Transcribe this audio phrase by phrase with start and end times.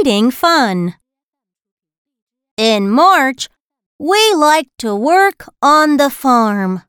[0.00, 0.94] reading fun.
[2.56, 3.50] In March,
[3.98, 6.84] we like to work on the farm.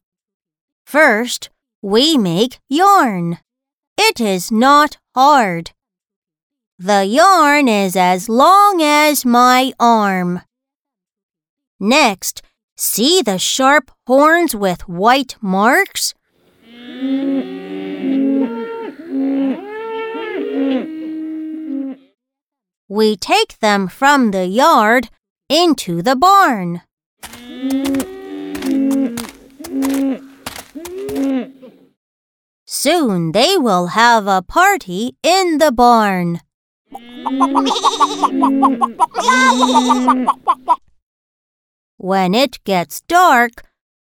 [0.86, 1.50] First,
[1.82, 3.40] we make yarn.
[3.98, 5.72] It is not hard.
[6.80, 10.44] The yarn is as long as my arm.
[11.82, 12.42] Next,
[12.78, 16.14] see the sharp horns with white marks?
[22.92, 25.08] We take them from the yard
[25.48, 26.82] into the barn.
[32.66, 36.42] Soon they will have a party in the barn.
[41.96, 43.64] When it gets dark,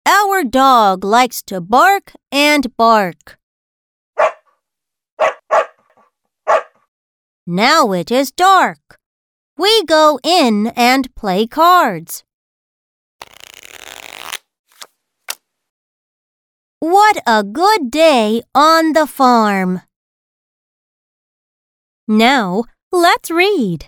[0.08, 3.38] our dog likes to bark and bark.
[7.48, 9.00] Now it is dark.
[9.58, 12.24] We go in and play cards.
[16.80, 19.82] What a good day on the farm!
[22.08, 23.86] Now, let's read.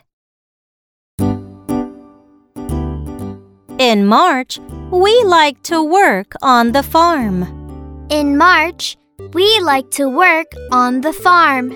[3.80, 4.60] In March,
[4.92, 8.08] we like to work on the farm.
[8.10, 8.95] In March,
[9.34, 11.73] we like to work on the farm.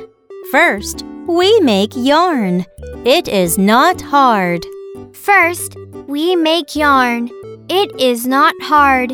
[0.51, 2.65] First, we make yarn.
[3.05, 4.65] It is not hard.
[5.13, 5.75] First,
[6.07, 7.29] we make yarn.
[7.69, 9.11] It is not hard.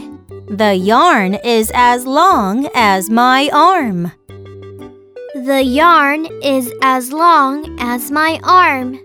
[0.47, 4.11] The yarn is as long as my arm.
[5.33, 8.99] The yarn is as long as my arm.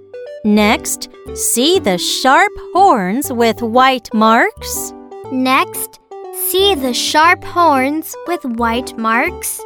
[0.44, 4.92] Next, see the sharp horns with white marks?
[5.32, 5.98] Next,
[6.48, 9.60] see the sharp horns with white marks?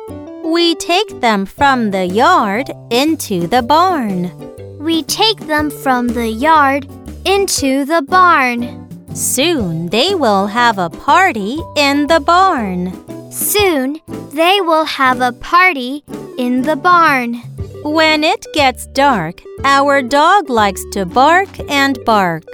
[0.53, 4.31] We take them from the yard into the barn.
[4.79, 6.87] We take them from the yard
[7.25, 8.61] into the barn.
[9.15, 12.93] Soon they will have a party in the barn.
[13.33, 13.99] Soon
[14.35, 16.05] they will have a party
[16.37, 17.37] in the barn.
[17.83, 22.45] When it gets dark, our dog likes to bark and bark.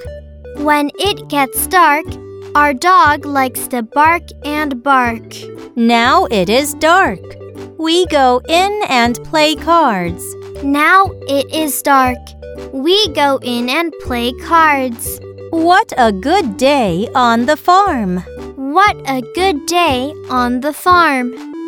[0.55, 2.05] When it gets dark,
[2.55, 5.35] our dog likes to bark and bark.
[5.75, 7.38] Now it is dark.
[7.79, 10.35] We go in and play cards.
[10.61, 12.17] Now it is dark.
[12.73, 15.21] We go in and play cards.
[15.51, 18.17] What a good day on the farm!
[18.57, 21.58] What a good day on the farm!